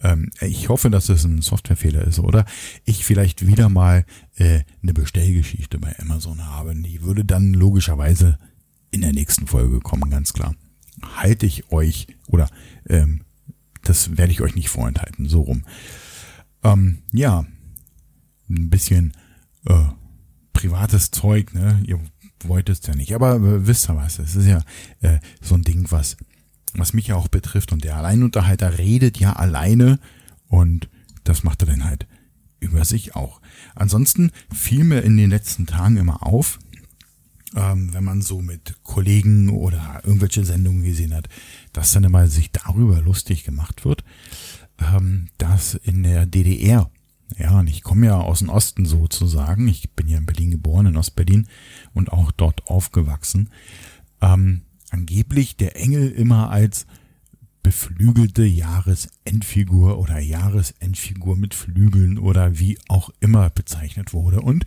Ähm, 0.00 0.30
ich 0.40 0.68
hoffe, 0.68 0.90
dass 0.90 1.06
das 1.06 1.24
ein 1.24 1.42
Softwarefehler 1.42 2.02
ist 2.02 2.18
oder 2.18 2.44
ich 2.84 3.04
vielleicht 3.04 3.46
wieder 3.46 3.68
mal 3.68 4.04
äh, 4.36 4.60
eine 4.82 4.94
Bestellgeschichte 4.94 5.78
bei 5.78 5.98
Amazon 5.98 6.46
habe. 6.46 6.74
Die 6.74 7.02
würde 7.02 7.24
dann 7.24 7.52
logischerweise 7.52 8.38
in 8.90 9.00
der 9.00 9.12
nächsten 9.12 9.46
Folge 9.46 9.80
kommen, 9.80 10.10
ganz 10.10 10.32
klar. 10.32 10.54
Halte 11.16 11.46
ich 11.46 11.72
euch 11.72 12.06
oder 12.28 12.48
ähm, 12.88 13.22
das 13.82 14.16
werde 14.16 14.32
ich 14.32 14.40
euch 14.40 14.54
nicht 14.54 14.68
vorenthalten, 14.68 15.28
so 15.28 15.42
rum. 15.42 15.64
Ähm, 16.62 16.98
ja, 17.12 17.44
ein 18.48 18.70
bisschen 18.70 19.12
äh, 19.66 19.84
privates 20.62 21.10
Zeug, 21.10 21.54
ne? 21.54 21.82
Ihr 21.84 21.98
wolltest 22.44 22.86
ja 22.86 22.94
nicht. 22.94 23.14
Aber 23.14 23.36
äh, 23.36 23.66
wisst 23.66 23.88
ihr 23.90 23.96
was, 23.96 24.18
es 24.18 24.36
ist 24.36 24.46
ja 24.46 24.62
äh, 25.00 25.18
so 25.40 25.56
ein 25.56 25.62
Ding, 25.62 25.86
was, 25.90 26.16
was 26.74 26.92
mich 26.92 27.08
ja 27.08 27.16
auch 27.16 27.28
betrifft. 27.28 27.72
Und 27.72 27.84
der 27.84 27.96
Alleinunterhalter 27.96 28.78
redet 28.78 29.18
ja 29.18 29.32
alleine 29.32 29.98
und 30.46 30.88
das 31.24 31.42
macht 31.42 31.62
er 31.62 31.66
dann 31.66 31.84
halt 31.84 32.06
über 32.60 32.84
sich 32.84 33.16
auch. 33.16 33.40
Ansonsten 33.74 34.30
fiel 34.52 34.84
mir 34.84 35.00
in 35.00 35.16
den 35.16 35.30
letzten 35.30 35.66
Tagen 35.66 35.96
immer 35.96 36.24
auf, 36.24 36.60
ähm, 37.56 37.92
wenn 37.92 38.04
man 38.04 38.22
so 38.22 38.40
mit 38.40 38.76
Kollegen 38.84 39.50
oder 39.50 40.00
irgendwelche 40.04 40.44
Sendungen 40.44 40.84
gesehen 40.84 41.14
hat, 41.14 41.28
dass 41.72 41.92
dann 41.92 42.04
immer 42.04 42.28
sich 42.28 42.52
darüber 42.52 43.00
lustig 43.00 43.42
gemacht 43.42 43.84
wird, 43.84 44.04
ähm, 44.78 45.28
dass 45.38 45.74
in 45.74 46.04
der 46.04 46.26
DDR 46.26 46.88
ja, 47.38 47.60
und 47.60 47.66
ich 47.68 47.82
komme 47.82 48.06
ja 48.06 48.18
aus 48.18 48.40
dem 48.40 48.48
Osten 48.48 48.84
sozusagen. 48.84 49.68
Ich 49.68 49.90
bin 49.92 50.08
ja 50.08 50.18
in 50.18 50.26
Berlin 50.26 50.50
geboren, 50.50 50.86
in 50.86 50.96
Ostberlin 50.96 51.46
und 51.94 52.12
auch 52.12 52.32
dort 52.32 52.66
aufgewachsen. 52.68 53.50
Ähm, 54.20 54.62
angeblich 54.90 55.56
der 55.56 55.76
Engel 55.76 56.10
immer 56.10 56.50
als 56.50 56.86
beflügelte 57.62 58.44
Jahresendfigur 58.44 59.98
oder 59.98 60.18
Jahresendfigur 60.18 61.36
mit 61.36 61.54
Flügeln 61.54 62.18
oder 62.18 62.58
wie 62.58 62.78
auch 62.88 63.10
immer 63.20 63.50
bezeichnet 63.50 64.12
wurde. 64.12 64.40
Und 64.40 64.64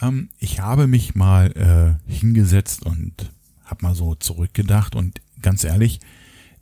ähm, 0.00 0.30
ich 0.38 0.60
habe 0.60 0.86
mich 0.86 1.14
mal 1.14 1.52
äh, 2.08 2.12
hingesetzt 2.12 2.84
und 2.84 3.32
habe 3.64 3.84
mal 3.84 3.94
so 3.94 4.14
zurückgedacht 4.14 4.94
und 4.94 5.20
ganz 5.40 5.64
ehrlich, 5.64 6.00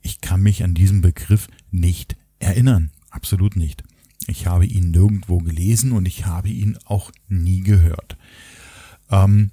ich 0.02 0.20
kann 0.20 0.42
mich 0.42 0.62
an 0.62 0.74
diesen 0.74 1.00
Begriff 1.00 1.48
nicht 1.70 2.16
erinnern. 2.38 2.90
Absolut 3.10 3.56
nicht. 3.56 3.84
Ich 4.26 4.46
habe 4.46 4.66
ihn 4.66 4.90
nirgendwo 4.90 5.38
gelesen 5.38 5.92
und 5.92 6.06
ich 6.06 6.26
habe 6.26 6.48
ihn 6.48 6.78
auch 6.84 7.10
nie 7.28 7.60
gehört. 7.60 8.16
Ähm, 9.10 9.50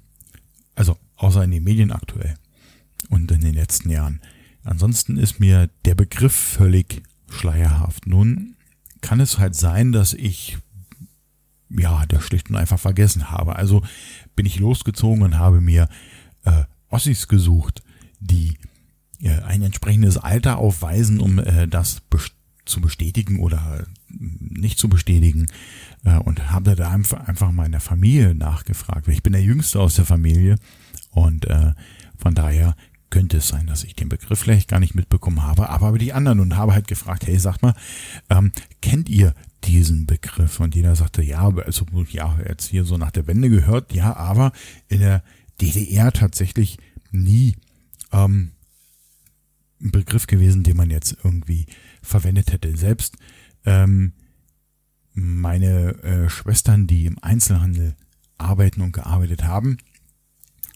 also 0.74 0.96
außer 1.16 1.44
in 1.44 1.50
den 1.50 1.64
Medien 1.64 1.92
aktuell 1.92 2.34
und 3.08 3.30
in 3.30 3.40
den 3.40 3.54
letzten 3.54 3.90
Jahren. 3.90 4.20
Ansonsten 4.64 5.16
ist 5.16 5.40
mir 5.40 5.68
der 5.84 5.94
Begriff 5.94 6.34
völlig 6.34 7.02
schleierhaft. 7.28 8.06
Nun 8.06 8.54
kann 9.00 9.20
es 9.20 9.38
halt 9.38 9.54
sein, 9.54 9.92
dass 9.92 10.14
ich 10.14 10.58
ja, 11.78 12.04
der 12.06 12.20
schlicht 12.20 12.50
und 12.50 12.56
einfach 12.56 12.78
vergessen 12.78 13.30
habe. 13.30 13.56
Also 13.56 13.82
bin 14.36 14.46
ich 14.46 14.58
losgezogen 14.58 15.22
und 15.22 15.38
habe 15.38 15.60
mir 15.60 15.88
äh, 16.44 16.64
Ossis 16.88 17.28
gesucht, 17.28 17.82
die 18.20 18.58
äh, 19.20 19.40
ein 19.40 19.62
entsprechendes 19.62 20.18
Alter 20.18 20.58
aufweisen, 20.58 21.20
um 21.20 21.38
äh, 21.38 21.66
das 21.66 22.00
zu 22.64 22.80
bestätigen 22.80 23.40
oder 23.40 23.86
nicht 24.08 24.78
zu 24.78 24.88
bestätigen 24.88 25.46
äh, 26.04 26.16
und 26.18 26.50
habe 26.50 26.76
da 26.76 26.90
einfach, 26.90 27.52
mal 27.52 27.66
in 27.66 27.72
der 27.72 27.80
Familie 27.80 28.34
nachgefragt. 28.34 29.08
Ich 29.08 29.22
bin 29.22 29.32
der 29.32 29.42
Jüngste 29.42 29.80
aus 29.80 29.94
der 29.94 30.04
Familie 30.04 30.56
und 31.10 31.46
äh, 31.46 31.72
von 32.16 32.34
daher 32.34 32.76
könnte 33.10 33.38
es 33.38 33.48
sein, 33.48 33.66
dass 33.66 33.84
ich 33.84 33.94
den 33.94 34.08
Begriff 34.08 34.38
vielleicht 34.38 34.68
gar 34.68 34.80
nicht 34.80 34.94
mitbekommen 34.94 35.42
habe, 35.42 35.68
aber 35.68 35.90
über 35.90 35.98
die 35.98 36.14
anderen 36.14 36.40
und 36.40 36.56
habe 36.56 36.72
halt 36.72 36.88
gefragt, 36.88 37.26
hey, 37.26 37.38
sagt 37.38 37.62
mal, 37.62 37.74
ähm, 38.30 38.52
kennt 38.80 39.08
ihr 39.10 39.34
diesen 39.64 40.06
Begriff? 40.06 40.60
Und 40.60 40.74
jeder 40.74 40.96
sagte, 40.96 41.22
ja, 41.22 41.46
also 41.48 41.84
ja, 42.08 42.38
jetzt 42.48 42.68
hier 42.68 42.84
so 42.84 42.96
nach 42.96 43.10
der 43.10 43.26
Wende 43.26 43.50
gehört, 43.50 43.92
ja, 43.92 44.16
aber 44.16 44.52
in 44.88 45.00
der 45.00 45.22
DDR 45.60 46.10
tatsächlich 46.12 46.78
nie 47.10 47.56
ähm, 48.12 48.52
ein 49.82 49.90
Begriff 49.90 50.26
gewesen, 50.26 50.62
den 50.62 50.76
man 50.76 50.90
jetzt 50.90 51.16
irgendwie 51.22 51.66
verwendet 52.02 52.52
hätte. 52.52 52.76
Selbst 52.76 53.16
ähm, 53.64 54.12
meine 55.14 56.02
äh, 56.02 56.28
Schwestern, 56.28 56.86
die 56.86 57.06
im 57.06 57.18
Einzelhandel 57.22 57.94
arbeiten 58.38 58.80
und 58.80 58.92
gearbeitet 58.92 59.44
haben, 59.44 59.78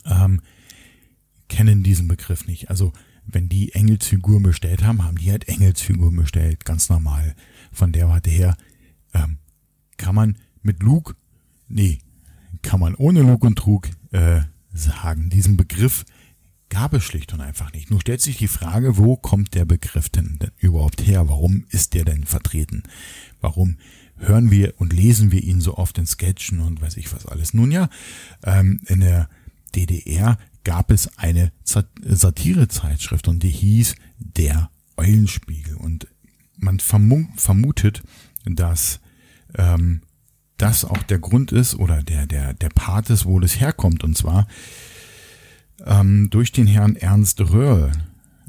ähm, 0.05 0.41
kennen 1.49 1.83
diesen 1.83 2.09
Begriff 2.09 2.47
nicht. 2.47 2.71
Also 2.71 2.93
wenn 3.25 3.49
die 3.49 3.73
Engelsfiguren 3.73 4.43
bestellt 4.43 4.85
haben, 4.85 5.05
haben 5.05 5.19
die 5.19 5.31
halt 5.31 5.49
Engelsfiguren 5.49 6.17
bestellt, 6.17 6.65
ganz 6.65 6.89
normal. 6.89 7.35
Von 7.73 7.93
der 7.93 8.09
Warte 8.09 8.31
her 8.31 8.57
ähm, 9.15 9.39
kann 9.97 10.15
man 10.15 10.39
mit 10.63 10.83
Luke, 10.83 11.15
nee, 11.69 11.99
kann 12.63 12.81
man 12.81 12.95
ohne 12.95 13.23
Lug 13.23 13.45
und 13.45 13.57
Trug 13.57 13.89
äh, 14.13 14.43
sagen. 14.73 15.31
Diesen 15.31 15.57
Begriff 15.57 16.05
gab 16.69 16.95
es 16.95 17.05
schlicht 17.05 17.33
und 17.33 17.41
einfach 17.41 17.73
nicht. 17.73 17.91
Nur 17.91 18.01
stellt 18.01 18.21
sich 18.21 18.39
die 18.39 18.49
Frage, 18.49 18.97
wo 18.97 19.17
kommt 19.17 19.55
der 19.55 19.65
Begriff 19.65 20.09
denn, 20.09 20.39
denn 20.41 20.51
überhaupt 20.59 21.07
her? 21.07 21.29
Warum 21.29 21.65
ist 21.71 21.95
der 21.95 22.05
denn 22.05 22.25
vertreten? 22.25 22.83
Warum 23.41 23.77
hören 24.17 24.51
wir 24.51 24.75
und 24.79 24.93
lesen 24.93 25.31
wir 25.31 25.43
ihn 25.43 25.61
so 25.61 25.77
oft 25.77 25.99
in 25.99 26.07
Sketchen 26.07 26.61
und 26.61 26.81
weiß 26.81 26.97
ich 26.97 27.13
was 27.13 27.27
alles? 27.27 27.55
Nun 27.55 27.71
ja, 27.71 27.89
ähm, 28.45 28.81
in 28.87 29.01
der 29.01 29.29
DDR 29.75 30.39
gab 30.65 30.91
es 30.91 31.17
eine 31.17 31.53
Satirezeitschrift 31.65 33.29
und 33.29 33.43
die 33.43 33.51
hieß 33.51 33.95
Der 34.19 34.71
Eulenspiegel. 34.97 35.77
Und 35.77 36.09
man 36.57 36.81
vermutet, 36.81 38.03
dass 38.45 39.01
ähm, 39.57 40.03
das 40.57 40.85
auch 40.85 41.03
der 41.05 41.19
Grund 41.19 41.53
ist 41.53 41.75
oder 41.75 42.03
der, 42.03 42.27
der, 42.27 42.55
der 42.55 42.71
Part 42.71 43.11
ist, 43.11 43.27
wo 43.27 43.39
das 43.39 43.61
herkommt. 43.61 44.03
Und 44.03 44.17
zwar 44.17 44.47
ähm, 45.85 46.31
durch 46.31 46.53
den 46.53 46.67
Herrn 46.67 46.97
Ernst 46.97 47.41
Röhrl 47.41 47.93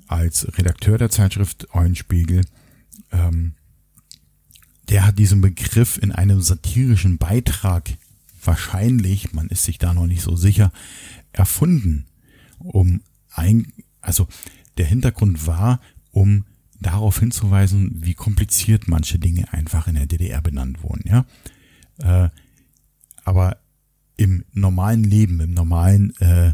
als 0.07 0.47
Redakteur 0.57 0.97
der 0.97 1.09
Zeitschrift 1.09 1.73
Eulenspiegel. 1.73 2.41
Ähm, 3.11 3.53
der 4.89 5.05
hat 5.05 5.19
diesen 5.19 5.41
Begriff 5.41 5.97
in 5.97 6.11
einem 6.11 6.41
satirischen 6.41 7.17
Beitrag 7.17 7.97
wahrscheinlich, 8.43 9.33
man 9.33 9.47
ist 9.47 9.65
sich 9.65 9.77
da 9.77 9.93
noch 9.93 10.07
nicht 10.07 10.21
so 10.21 10.35
sicher, 10.35 10.71
erfunden, 11.33 12.05
um 12.59 13.01
ein, 13.33 13.73
also 14.01 14.27
der 14.77 14.85
Hintergrund 14.85 15.45
war, 15.45 15.81
um 16.11 16.45
darauf 16.79 17.19
hinzuweisen, 17.19 17.91
wie 17.95 18.13
kompliziert 18.13 18.87
manche 18.87 19.19
Dinge 19.19 19.51
einfach 19.51 19.87
in 19.87 19.95
der 19.95 20.05
DDR 20.05 20.41
benannt 20.41 20.83
wurden, 20.83 21.03
ja. 21.07 21.25
Äh, 21.99 22.29
aber 23.23 23.57
im 24.15 24.45
normalen 24.53 25.03
Leben, 25.03 25.39
im 25.41 25.53
normalen 25.53 26.15
äh, 26.17 26.53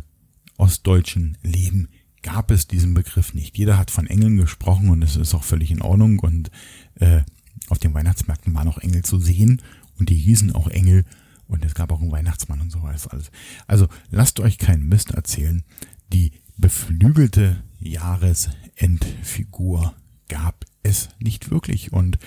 ostdeutschen 0.57 1.37
Leben 1.41 1.89
gab 2.21 2.51
es 2.51 2.67
diesen 2.67 2.93
Begriff 2.93 3.33
nicht. 3.33 3.57
Jeder 3.57 3.77
hat 3.77 3.91
von 3.91 4.07
Engeln 4.07 4.37
gesprochen 4.37 4.89
und 4.89 5.03
es 5.03 5.15
ist 5.15 5.35
auch 5.35 5.43
völlig 5.43 5.71
in 5.71 5.81
Ordnung 5.81 6.19
und 6.19 6.51
äh, 6.95 7.21
auf 7.69 7.79
den 7.79 7.93
Weihnachtsmärkten 7.93 8.53
waren 8.53 8.67
auch 8.67 8.77
Engel 8.77 9.03
zu 9.03 9.19
sehen 9.19 9.61
und 9.99 10.09
die 10.09 10.15
hießen 10.15 10.53
auch 10.53 10.67
Engel 10.67 11.05
und 11.47 11.65
es 11.65 11.75
gab 11.75 11.91
auch 11.91 12.01
einen 12.01 12.11
Weihnachtsmann 12.11 12.61
und 12.61 12.71
so 12.71 12.81
weiter. 12.81 13.19
Also 13.67 13.87
lasst 14.09 14.39
euch 14.39 14.57
keinen 14.57 14.87
Mist 14.87 15.11
erzählen. 15.11 15.63
Die 16.11 16.31
beflügelte 16.57 17.63
Jahresendfigur 17.79 19.93
gab 20.29 20.65
es 20.81 21.09
nicht 21.19 21.51
wirklich 21.51 21.93
und 21.93 22.17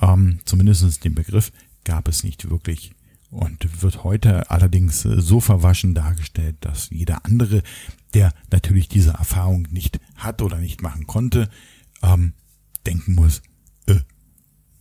ähm, 0.00 0.38
zumindest 0.44 1.04
den 1.04 1.14
Begriff 1.14 1.52
gab 1.84 2.08
es 2.08 2.24
nicht 2.24 2.50
wirklich 2.50 2.95
und 3.30 3.82
wird 3.82 4.04
heute 4.04 4.50
allerdings 4.50 5.02
so 5.02 5.40
verwaschen 5.40 5.94
dargestellt, 5.94 6.56
dass 6.60 6.90
jeder 6.90 7.24
andere, 7.24 7.62
der 8.14 8.32
natürlich 8.50 8.88
diese 8.88 9.10
Erfahrung 9.10 9.66
nicht 9.70 10.00
hat 10.14 10.42
oder 10.42 10.58
nicht 10.58 10.82
machen 10.82 11.06
konnte, 11.06 11.48
ähm, 12.02 12.34
denken 12.86 13.14
muss, 13.14 13.42
äh, 13.86 14.00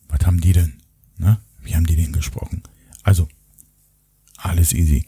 was 0.07 0.25
haben 0.25 0.41
die 0.41 0.53
denn? 0.53 0.77
Ne? 1.17 1.39
Wie 1.61 1.75
haben 1.75 1.85
die 1.85 1.95
denn 1.95 2.13
gesprochen? 2.13 2.63
Also, 3.03 3.27
alles 4.37 4.73
easy. 4.73 5.05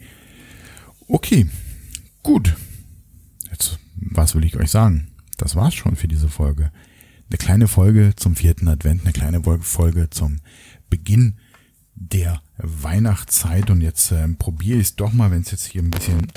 Okay, 1.06 1.48
gut. 2.22 2.56
Jetzt, 3.50 3.78
was 3.94 4.34
will 4.34 4.44
ich 4.44 4.56
euch 4.56 4.70
sagen? 4.70 5.08
Das 5.36 5.54
war's 5.54 5.74
schon 5.74 5.96
für 5.96 6.08
diese 6.08 6.28
Folge. 6.28 6.72
Eine 7.30 7.38
kleine 7.38 7.68
Folge 7.68 8.14
zum 8.16 8.36
vierten 8.36 8.68
Advent, 8.68 9.02
eine 9.02 9.12
kleine 9.12 9.42
Folge 9.60 10.10
zum 10.10 10.40
Beginn 10.90 11.38
der 12.00 12.40
Weihnachtszeit 12.58 13.70
und 13.70 13.80
jetzt 13.80 14.12
äh, 14.12 14.28
probiere 14.28 14.78
ich 14.78 14.88
es 14.88 14.96
doch 14.96 15.12
mal, 15.12 15.30
wenn 15.30 15.42
es 15.42 15.50
jetzt 15.50 15.66
hier 15.66 15.82
ein 15.82 15.90
bisschen 15.90 16.28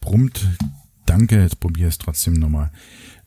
brummt. 0.00 0.48
Danke, 1.06 1.42
jetzt 1.42 1.60
probiere 1.60 1.88
ich 1.88 1.94
es 1.94 1.98
trotzdem 1.98 2.34
nochmal. 2.34 2.70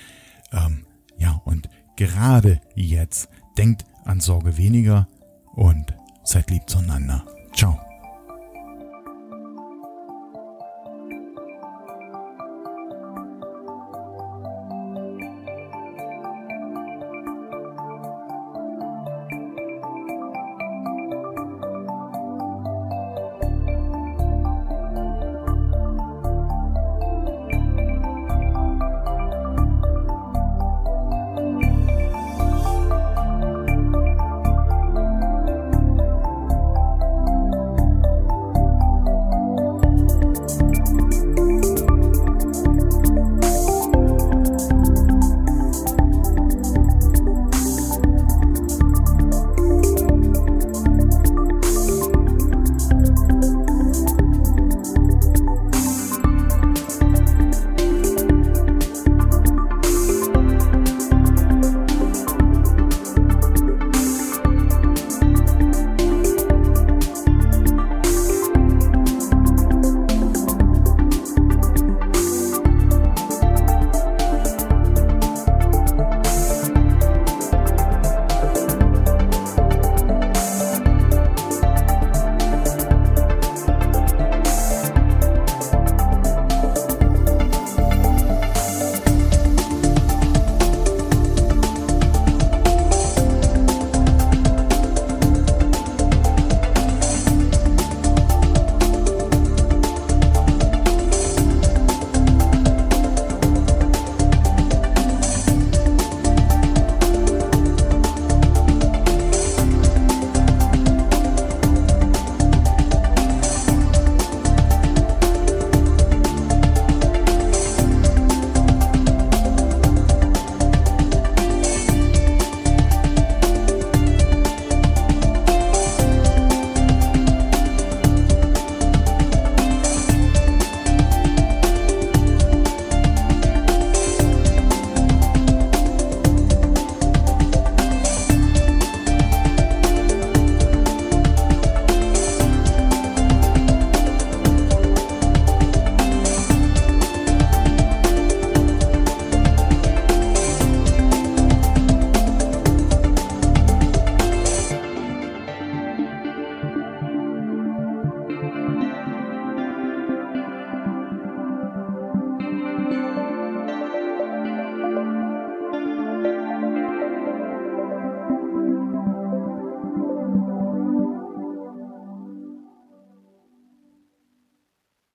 Ähm, 0.52 0.86
ja, 1.18 1.40
und 1.44 1.68
gerade 1.96 2.60
jetzt 2.74 3.28
denkt 3.58 3.84
an 4.04 4.20
Sorge 4.20 4.56
weniger 4.56 5.08
und 5.54 5.92
seid 6.24 6.50
lieb 6.50 6.62
zueinander. 6.68 7.26
Ciao. 7.54 7.89